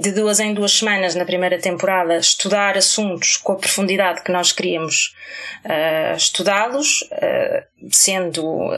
de 0.00 0.12
duas 0.12 0.40
em 0.40 0.54
duas 0.54 0.72
semanas 0.72 1.14
na 1.14 1.24
primeira 1.24 1.58
temporada 1.58 2.16
estudar 2.16 2.76
assuntos 2.76 3.36
com 3.36 3.52
a 3.52 3.56
profundidade 3.56 4.22
que 4.22 4.32
nós 4.32 4.50
queríamos 4.50 5.14
uh, 5.64 6.16
estudá-los, 6.16 7.02
uh, 7.02 7.88
sendo 7.90 8.70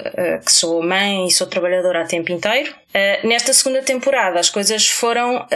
que 0.45 0.53
sou 0.53 0.83
mãe 0.83 1.27
e 1.27 1.31
sou 1.31 1.47
trabalhadora 1.47 2.03
a 2.03 2.07
tempo 2.07 2.33
inteiro. 2.33 2.75
nesta 3.25 3.53
segunda 3.53 3.83
temporada 3.83 4.39
as 4.41 4.51
coisas 4.51 4.89
foram 4.89 5.47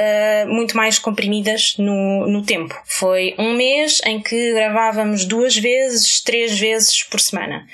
muito 0.46 0.76
mais 0.76 0.98
comprimidas 0.98 1.74
no, 1.78 2.26
no 2.26 2.42
tempo. 2.42 2.74
Foi 2.84 3.34
um 3.38 3.54
mês 3.54 4.00
em 4.04 4.20
que 4.20 4.54
gravávamos 4.54 5.24
duas 5.24 5.56
vezes, 5.56 6.20
três 6.20 6.58
vezes 6.58 7.02
por 7.02 7.20
semana. 7.20 7.66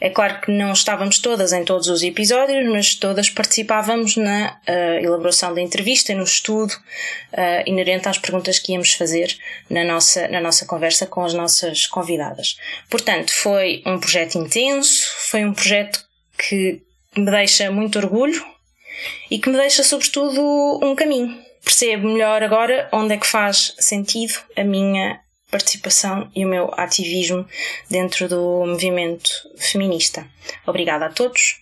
É 0.00 0.10
claro 0.10 0.40
que 0.40 0.52
não 0.52 0.72
estávamos 0.72 1.18
todas 1.18 1.52
em 1.52 1.64
todos 1.64 1.88
os 1.88 2.04
episódios, 2.04 2.64
mas 2.70 2.94
todas 2.94 3.28
participávamos 3.28 4.16
na 4.16 4.56
uh, 4.68 5.04
elaboração 5.04 5.52
da 5.52 5.60
entrevista, 5.60 6.14
no 6.14 6.22
estudo 6.22 6.72
uh, 6.72 7.62
inerente 7.66 8.08
às 8.08 8.16
perguntas 8.16 8.60
que 8.60 8.72
íamos 8.72 8.92
fazer 8.92 9.36
na 9.68 9.84
nossa, 9.84 10.28
na 10.28 10.40
nossa 10.40 10.64
conversa 10.66 11.04
com 11.04 11.24
as 11.24 11.34
nossas 11.34 11.88
convidadas. 11.88 12.56
Portanto, 12.88 13.32
foi 13.32 13.82
um 13.84 13.98
projeto 13.98 14.38
intenso, 14.38 15.04
foi 15.30 15.44
um 15.44 15.52
projeto 15.52 16.04
que 16.38 16.80
me 17.16 17.28
deixa 17.28 17.68
muito 17.70 17.98
orgulho 17.98 18.44
e 19.28 19.38
que 19.40 19.50
me 19.50 19.56
deixa, 19.56 19.82
sobretudo, 19.82 20.78
um 20.80 20.94
caminho. 20.94 21.36
Percebo 21.64 22.08
melhor 22.08 22.40
agora 22.44 22.88
onde 22.92 23.14
é 23.14 23.16
que 23.16 23.26
faz 23.26 23.74
sentido 23.78 24.34
a 24.56 24.62
minha 24.62 25.20
participação 25.50 26.30
e 26.34 26.44
o 26.44 26.48
meu 26.48 26.72
ativismo 26.76 27.46
dentro 27.90 28.28
do 28.28 28.64
movimento 28.66 29.30
feminista. 29.56 30.28
Obrigada 30.66 31.06
a 31.06 31.10
todos 31.10 31.60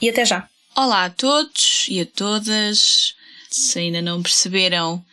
e 0.00 0.08
até 0.08 0.24
já. 0.24 0.48
Olá 0.76 1.06
a 1.06 1.10
todos 1.10 1.86
e 1.88 2.00
a 2.00 2.06
todas. 2.06 3.14
Se 3.50 3.78
ainda 3.78 4.00
não 4.00 4.22
perceberam, 4.22 5.04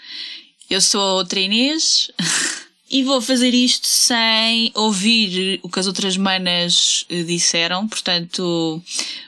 eu 0.69 0.79
sou 0.79 1.01
a 1.01 1.13
outra 1.13 1.39
Inês 1.39 2.09
e 2.89 3.03
vou 3.03 3.21
fazer 3.21 3.53
isto 3.53 3.87
sem 3.87 4.71
ouvir 4.73 5.59
o 5.61 5.69
que 5.69 5.79
as 5.79 5.87
outras 5.87 6.15
manas 6.15 7.05
eh, 7.09 7.23
disseram, 7.23 7.87
portanto, 7.87 8.81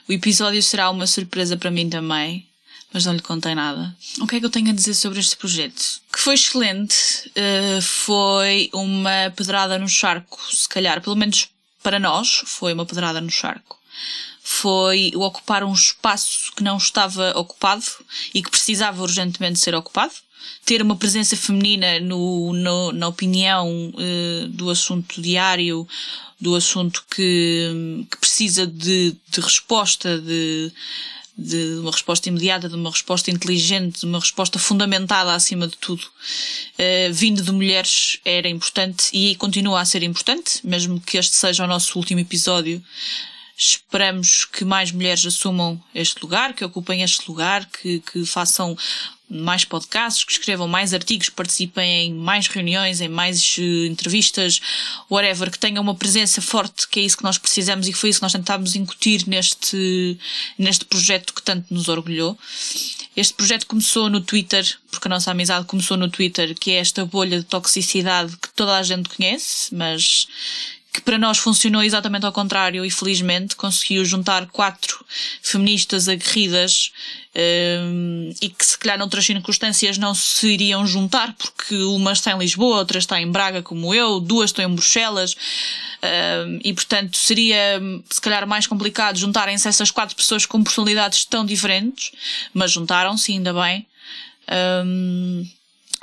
o 0.08 0.12
episódio 0.12 0.62
será 0.62 0.90
uma 0.90 1.06
surpresa 1.06 1.56
para 1.56 1.70
mim 1.70 1.88
também 1.90 2.46
mas 2.92 3.04
não 3.06 3.14
lhe 3.14 3.22
contei 3.22 3.54
nada. 3.54 3.96
O 4.20 4.26
que 4.26 4.36
é 4.36 4.40
que 4.40 4.46
eu 4.46 4.50
tenho 4.50 4.70
a 4.70 4.74
dizer 4.74 4.94
sobre 4.94 5.18
este 5.18 5.36
projeto? 5.36 6.00
Que 6.12 6.20
foi 6.20 6.34
excelente, 6.34 6.94
uh, 7.28 7.82
foi 7.82 8.70
uma 8.72 9.32
pedrada 9.34 9.78
no 9.78 9.88
charco, 9.88 10.38
se 10.50 10.68
calhar, 10.68 11.00
pelo 11.00 11.16
menos 11.16 11.48
para 11.82 11.98
nós, 11.98 12.42
foi 12.44 12.72
uma 12.72 12.86
pedrada 12.86 13.20
no 13.20 13.30
charco. 13.30 13.78
foi 14.44 15.12
o 15.14 15.20
ocupar 15.20 15.64
um 15.64 15.72
espaço 15.72 16.52
que 16.56 16.62
não 16.62 16.76
estava 16.76 17.32
ocupado 17.38 17.84
e 18.34 18.42
que 18.42 18.50
precisava 18.50 19.02
urgentemente 19.02 19.58
ser 19.58 19.74
ocupado. 19.74 20.12
Ter 20.64 20.82
uma 20.82 20.96
presença 20.96 21.36
feminina 21.36 22.00
no, 22.00 22.52
no 22.52 22.92
na 22.92 23.08
opinião 23.08 23.92
uh, 23.94 24.48
do 24.48 24.70
assunto 24.70 25.22
diário, 25.22 25.86
do 26.40 26.56
assunto 26.56 27.04
que, 27.08 28.04
que 28.10 28.16
precisa 28.18 28.66
de, 28.66 29.16
de 29.28 29.40
resposta, 29.40 30.18
de, 30.18 30.72
de 31.36 31.78
uma 31.80 31.90
resposta 31.90 32.28
imediata, 32.28 32.68
de 32.68 32.74
uma 32.74 32.90
resposta 32.90 33.30
inteligente, 33.30 34.00
de 34.00 34.06
uma 34.06 34.20
resposta 34.20 34.58
fundamentada 34.58 35.34
acima 35.34 35.66
de 35.66 35.76
tudo, 35.76 36.02
uh, 36.04 37.12
vindo 37.12 37.42
de 37.42 37.50
mulheres 37.50 38.18
era 38.24 38.48
importante 38.48 39.08
e 39.12 39.34
continua 39.36 39.80
a 39.80 39.84
ser 39.84 40.02
importante, 40.02 40.60
mesmo 40.64 41.00
que 41.00 41.16
este 41.18 41.34
seja 41.34 41.64
o 41.64 41.66
nosso 41.66 41.98
último 41.98 42.20
episódio. 42.20 42.82
Esperamos 43.56 44.44
que 44.44 44.64
mais 44.64 44.90
mulheres 44.90 45.24
assumam 45.24 45.80
este 45.94 46.20
lugar, 46.22 46.52
que 46.52 46.64
ocupem 46.64 47.02
este 47.02 47.28
lugar, 47.28 47.64
que, 47.66 48.00
que 48.00 48.24
façam 48.24 48.76
mais 49.32 49.64
podcasts, 49.64 50.24
que 50.24 50.32
escrevam 50.32 50.68
mais 50.68 50.92
artigos, 50.92 51.30
participem 51.30 52.06
em 52.06 52.14
mais 52.14 52.46
reuniões, 52.46 53.00
em 53.00 53.08
mais 53.08 53.56
uh, 53.58 53.86
entrevistas, 53.86 54.60
whatever, 55.10 55.50
que 55.50 55.58
tenham 55.58 55.82
uma 55.82 55.94
presença 55.94 56.42
forte, 56.42 56.86
que 56.88 57.00
é 57.00 57.02
isso 57.02 57.16
que 57.16 57.24
nós 57.24 57.38
precisamos 57.38 57.88
e 57.88 57.92
que 57.92 57.98
foi 57.98 58.10
isso 58.10 58.18
que 58.18 58.24
nós 58.24 58.32
tentámos 58.32 58.76
incutir 58.76 59.26
neste, 59.26 60.18
neste 60.58 60.84
projeto 60.84 61.32
que 61.32 61.42
tanto 61.42 61.72
nos 61.72 61.88
orgulhou. 61.88 62.38
Este 63.16 63.34
projeto 63.34 63.66
começou 63.66 64.08
no 64.08 64.20
Twitter, 64.20 64.66
porque 64.90 65.08
a 65.08 65.10
nossa 65.10 65.30
amizade 65.30 65.66
começou 65.66 65.96
no 65.96 66.08
Twitter, 66.08 66.54
que 66.54 66.70
é 66.70 66.76
esta 66.76 67.04
bolha 67.04 67.38
de 67.38 67.44
toxicidade 67.44 68.36
que 68.36 68.48
toda 68.54 68.76
a 68.76 68.82
gente 68.82 69.08
conhece, 69.08 69.74
mas 69.74 70.26
que 70.92 71.00
para 71.00 71.16
nós 71.16 71.38
funcionou 71.38 71.82
exatamente 71.82 72.26
ao 72.26 72.32
contrário 72.32 72.84
e 72.84 72.90
felizmente 72.90 73.56
conseguiu 73.56 74.04
juntar 74.04 74.46
quatro 74.48 75.02
feministas 75.40 76.06
aguerridas 76.06 76.92
um, 77.34 78.30
e 78.42 78.50
que 78.50 78.64
se 78.64 78.76
calhar 78.78 78.98
noutras 78.98 79.24
circunstâncias 79.24 79.96
não 79.96 80.14
se 80.14 80.48
iriam 80.48 80.86
juntar 80.86 81.34
porque 81.38 81.74
uma 81.74 82.12
está 82.12 82.32
em 82.32 82.38
Lisboa, 82.38 82.76
outra 82.76 82.98
está 82.98 83.18
em 83.18 83.30
Braga 83.30 83.62
como 83.62 83.94
eu, 83.94 84.20
duas 84.20 84.50
estão 84.50 84.64
em 84.66 84.74
Bruxelas 84.74 85.34
um, 86.02 86.60
e 86.62 86.74
portanto 86.74 87.16
seria 87.16 87.80
se 88.10 88.20
calhar 88.20 88.46
mais 88.46 88.66
complicado 88.66 89.16
juntarem-se 89.16 89.66
essas 89.66 89.90
quatro 89.90 90.14
pessoas 90.14 90.44
com 90.44 90.62
personalidades 90.62 91.24
tão 91.24 91.46
diferentes, 91.46 92.12
mas 92.52 92.70
juntaram-se 92.70 93.32
ainda 93.32 93.54
bem. 93.54 93.86
Um, 94.84 95.46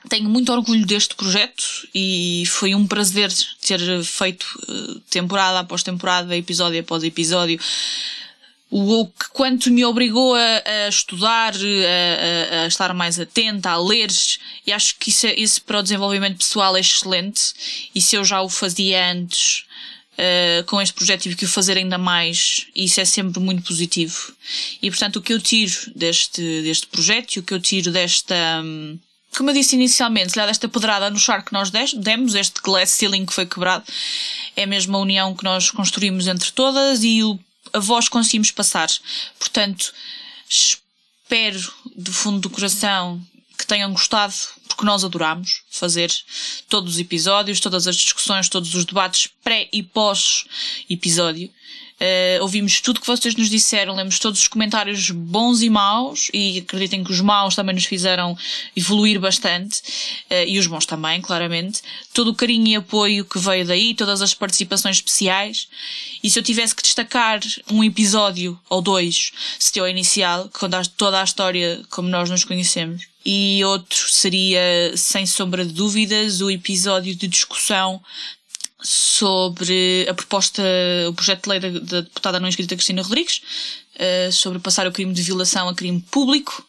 tenho 0.07 0.29
muito 0.29 0.51
orgulho 0.51 0.85
deste 0.85 1.15
projeto 1.15 1.63
e 1.93 2.43
foi 2.47 2.73
um 2.73 2.87
prazer 2.87 3.31
ter 3.61 4.03
feito 4.03 4.45
eh, 4.67 4.99
temporada 5.09 5.59
após 5.59 5.83
temporada, 5.83 6.37
episódio 6.37 6.79
após 6.79 7.03
episódio. 7.03 7.59
O 8.71 9.07
que 9.07 9.29
quanto 9.33 9.71
me 9.71 9.83
obrigou 9.83 10.35
a, 10.35 10.85
a 10.85 10.89
estudar, 10.89 11.53
a, 11.55 12.63
a, 12.63 12.67
estar 12.67 12.93
mais 12.93 13.19
atenta, 13.19 13.71
a 13.71 13.77
ler, 13.77 14.09
e 14.65 14.71
acho 14.71 14.95
que 14.99 15.09
isso, 15.09 15.25
é, 15.25 15.33
isso 15.35 15.63
para 15.63 15.79
o 15.79 15.83
desenvolvimento 15.83 16.37
pessoal 16.37 16.77
é 16.77 16.79
excelente. 16.79 17.41
E 17.95 17.99
se 17.99 18.15
eu 18.15 18.23
já 18.23 18.41
o 18.41 18.49
fazia 18.49 19.11
antes, 19.11 19.65
Uh, 20.19 20.65
com 20.65 20.81
este 20.81 20.93
projeto 20.93 21.21
tive 21.21 21.35
que 21.37 21.45
o 21.45 21.47
fazer 21.47 21.77
ainda 21.77 21.97
mais 21.97 22.67
e 22.75 22.83
isso 22.83 22.99
é 22.99 23.05
sempre 23.05 23.39
muito 23.39 23.63
positivo. 23.63 24.33
E 24.81 24.89
portanto 24.89 25.15
o 25.15 25.21
que 25.21 25.31
eu 25.31 25.39
tiro 25.39 25.73
deste, 25.95 26.41
deste 26.61 26.87
projeto 26.87 27.35
e 27.35 27.39
o 27.39 27.43
que 27.43 27.53
eu 27.53 27.59
tiro 27.61 27.89
desta, 27.89 28.35
um, 28.61 28.99
como 29.35 29.49
eu 29.49 29.53
disse 29.53 29.75
inicialmente, 29.75 30.33
se 30.33 30.45
desta 30.45 30.67
pedrada 30.67 31.09
no 31.09 31.19
char 31.19 31.43
que 31.43 31.53
nós 31.53 31.71
demos, 31.93 32.35
este 32.35 32.61
glass 32.61 32.91
ceiling 32.91 33.25
que 33.25 33.33
foi 33.33 33.45
quebrado, 33.45 33.85
é 34.55 34.65
mesmo 34.65 34.97
a 34.97 34.99
união 34.99 35.35
que 35.35 35.43
nós 35.43 35.71
construímos 35.71 36.27
entre 36.27 36.51
todas 36.51 37.03
e 37.03 37.23
o, 37.23 37.39
a 37.71 37.79
voz 37.79 38.09
conseguimos 38.09 38.51
passar. 38.51 38.89
Portanto, 39.37 39.93
espero 40.49 41.73
do 41.95 42.11
fundo 42.11 42.39
do 42.39 42.49
coração 42.49 43.21
que 43.57 43.67
tenham 43.67 43.91
gostado, 43.91 44.33
porque 44.67 44.85
nós 44.85 45.03
adoramos 45.03 45.63
fazer 45.69 46.11
todos 46.69 46.93
os 46.93 46.99
episódios, 46.99 47.59
todas 47.59 47.87
as 47.87 47.95
discussões, 47.97 48.47
todos 48.47 48.73
os 48.73 48.85
debates 48.85 49.29
pré 49.43 49.67
e 49.71 49.83
pós 49.83 50.45
episódio. 50.89 51.51
Uh, 51.99 52.41
ouvimos 52.41 52.79
tudo 52.79 53.01
que 53.01 53.07
vocês 53.07 53.35
nos 53.35 53.49
disseram, 53.49 53.93
lemos 53.93 54.19
todos 54.19 54.39
os 54.39 54.47
comentários 54.47 55.11
bons 55.11 55.61
e 55.61 55.69
maus, 55.69 56.29
e 56.33 56.59
acreditem 56.59 57.03
que 57.03 57.11
os 57.11 57.19
maus 57.19 57.55
também 57.55 57.75
nos 57.75 57.83
fizeram 57.83 58.37
evoluir 58.73 59.19
bastante, 59.19 59.81
uh, 60.31 60.47
e 60.47 60.57
os 60.57 60.65
bons 60.65 60.85
também, 60.85 61.21
claramente. 61.21 61.81
Todo 62.13 62.31
o 62.31 62.35
carinho 62.35 62.67
e 62.67 62.75
apoio 62.77 63.25
que 63.25 63.37
veio 63.37 63.65
daí, 63.65 63.93
todas 63.93 64.21
as 64.21 64.33
participações 64.33 64.95
especiais. 64.95 65.67
E 66.23 66.29
se 66.29 66.39
eu 66.39 66.43
tivesse 66.43 66.73
que 66.73 66.83
destacar 66.83 67.41
um 67.69 67.83
episódio 67.83 68.57
ou 68.69 68.81
dois, 68.81 69.33
seria 69.59 69.83
o 69.83 69.87
inicial, 69.87 70.47
que 70.47 70.57
conta 70.57 70.81
toda 70.95 71.19
a 71.19 71.23
história 71.23 71.81
como 71.89 72.07
nós 72.07 72.29
nos 72.29 72.45
conhecemos. 72.45 73.07
E 73.25 73.61
outro 73.65 74.09
seria, 74.09 74.95
sem 74.95 75.25
sombra 75.25 75.65
de 75.65 75.73
dúvidas, 75.73 76.39
o 76.39 76.49
episódio 76.49 77.13
de 77.13 77.27
discussão 77.27 78.01
sobre 78.81 80.05
a 80.09 80.13
proposta, 80.13 80.63
o 81.09 81.13
projeto 81.13 81.43
de 81.43 81.49
lei 81.49 81.59
da, 81.59 81.69
da 81.79 82.01
deputada 82.01 82.39
não 82.39 82.47
inscrita 82.47 82.75
Cristina 82.75 83.01
Rodrigues, 83.01 83.41
uh, 83.95 84.31
sobre 84.31 84.59
passar 84.59 84.87
o 84.87 84.91
crime 84.91 85.13
de 85.13 85.21
violação 85.21 85.67
a 85.67 85.75
crime 85.75 86.03
público. 86.09 86.65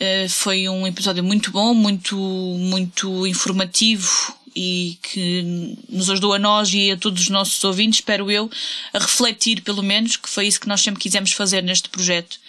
Uh, 0.00 0.28
foi 0.28 0.68
um 0.68 0.86
episódio 0.86 1.22
muito 1.22 1.50
bom, 1.50 1.74
muito, 1.74 2.16
muito 2.16 3.26
informativo 3.26 4.36
e 4.54 4.98
que 5.02 5.76
nos 5.88 6.10
ajudou 6.10 6.34
a 6.34 6.38
nós 6.38 6.72
e 6.72 6.90
a 6.90 6.96
todos 6.96 7.22
os 7.22 7.28
nossos 7.28 7.62
ouvintes, 7.62 8.00
espero 8.00 8.28
eu, 8.28 8.50
a 8.92 8.98
refletir 8.98 9.60
pelo 9.60 9.82
menos, 9.82 10.16
que 10.16 10.28
foi 10.28 10.48
isso 10.48 10.60
que 10.60 10.66
nós 10.66 10.80
sempre 10.80 11.00
quisemos 11.00 11.30
fazer 11.32 11.62
neste 11.62 11.88
projeto. 11.88 12.40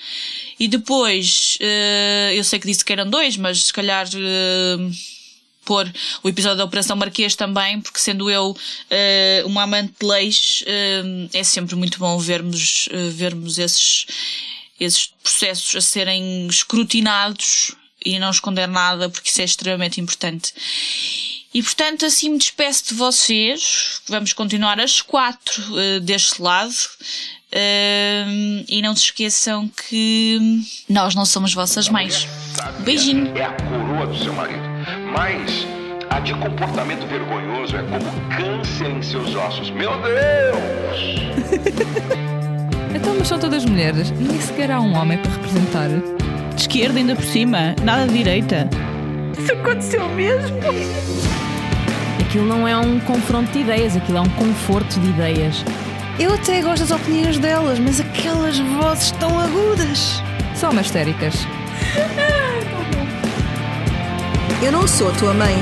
E 0.60 0.68
depois, 0.68 1.58
uh, 1.62 2.34
eu 2.34 2.44
sei 2.44 2.60
que 2.60 2.68
disse 2.68 2.84
que 2.84 2.94
eram 2.94 3.08
dois, 3.08 3.38
mas 3.38 3.66
se 3.66 3.74
calhar 3.74 4.08
pôr 5.70 5.88
o 6.24 6.28
episódio 6.30 6.58
da 6.58 6.66
Operação 6.66 6.96
Marquês 6.96 7.36
também, 7.36 7.80
porque 7.80 8.00
sendo 8.00 8.28
eu 8.28 8.50
uh, 8.50 9.48
uma 9.48 9.62
amante 9.62 9.94
de 10.00 10.08
leis, 10.08 10.64
uh, 10.64 11.30
é 11.32 11.44
sempre 11.44 11.76
muito 11.76 12.00
bom 12.00 12.18
vermos, 12.18 12.88
uh, 12.88 13.12
vermos 13.12 13.60
esses, 13.60 14.08
esses 14.80 15.14
processos 15.22 15.76
a 15.76 15.82
serem 15.82 16.48
escrutinados 16.48 17.76
e 18.04 18.18
não 18.18 18.32
esconder 18.32 18.68
nada, 18.68 19.10
porque 19.10 19.30
isso 19.30 19.42
é 19.42 19.44
extremamente 19.44 20.02
importante. 20.02 20.54
E 21.54 21.62
portanto, 21.62 22.04
assim 22.04 22.30
me 22.30 22.40
despeço 22.40 22.86
de 22.88 22.94
vocês. 22.96 24.02
Vamos 24.08 24.34
continuar 24.34 24.80
às 24.80 25.04
quatro 25.04 25.62
uh, 25.72 26.00
deste 26.00 26.42
lado. 26.42 26.74
Uh, 27.52 28.66
e 28.68 28.82
não 28.82 28.96
se 28.96 29.04
esqueçam 29.04 29.68
que 29.68 30.40
nós 30.88 31.14
não 31.14 31.26
somos 31.26 31.54
vossas 31.54 31.90
mães. 31.90 32.28
Beijinho. 32.80 33.36
É 33.38 33.46
a 33.46 33.52
coroa 33.54 34.08
do 34.08 34.18
seu 34.24 34.34
marido. 34.34 34.69
Mas 35.12 35.68
a 36.10 36.20
de 36.20 36.34
comportamento 36.36 37.06
vergonhoso 37.08 37.76
é 37.76 37.84
como 37.84 38.06
câncer 38.36 38.90
em 38.90 39.02
seus 39.02 39.36
ossos. 39.36 39.70
Meu 39.72 39.92
Deus! 40.02 41.16
então, 42.96 43.16
mas 43.18 43.28
são 43.28 43.40
todas 43.40 43.66
mulheres. 43.66 44.12
Nem 44.12 44.40
sequer 44.40 44.72
há 44.72 44.80
um 44.80 44.96
homem 44.96 45.18
para 45.18 45.32
representar. 45.32 45.90
De 46.56 46.62
esquerda, 46.62 47.00
ainda 47.00 47.16
por 47.16 47.24
cima. 47.24 47.76
Nada 47.84 48.08
de 48.08 48.18
direita. 48.18 48.70
Isso 49.38 49.54
aconteceu 49.54 50.08
mesmo? 50.10 50.58
Aquilo 52.20 52.46
não 52.46 52.68
é 52.68 52.78
um 52.78 53.00
confronto 53.00 53.52
de 53.52 53.60
ideias, 53.60 53.96
aquilo 53.96 54.20
é 54.20 54.22
um 54.22 54.30
conforto 54.30 55.00
de 55.00 55.10
ideias. 55.10 55.64
Eu 56.20 56.34
até 56.34 56.62
gosto 56.62 56.82
das 56.82 56.92
opiniões 56.92 57.40
delas, 57.40 57.80
mas 57.80 58.00
aquelas 58.00 58.60
vozes 58.60 59.12
tão 59.12 59.40
agudas. 59.40 60.22
São 60.54 60.74
mastéricas. 60.74 61.36
Eu 64.62 64.74
não 64.74 64.86
sou 64.86 65.10
tua 65.14 65.34
mãe. 65.34 65.56